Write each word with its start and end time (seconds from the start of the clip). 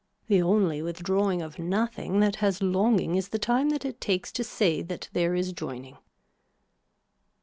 The 0.25 0.41
only 0.41 0.81
withdrawing 0.81 1.43
of 1.43 1.59
nothing 1.59 2.21
that 2.21 2.37
has 2.37 2.63
longing 2.63 3.13
is 3.13 3.27
the 3.29 3.37
time 3.37 3.69
that 3.69 3.85
it 3.85 4.01
takes 4.01 4.31
to 4.31 4.43
say 4.43 4.81
that 4.81 5.07
there 5.13 5.35
is 5.35 5.53
joining. 5.53 5.99